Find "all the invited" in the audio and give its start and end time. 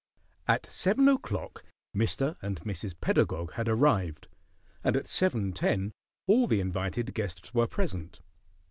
6.25-7.13